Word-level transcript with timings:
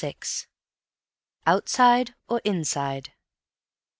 Outside 1.45 2.15
Or 2.27 2.41
Inside? 2.43 3.13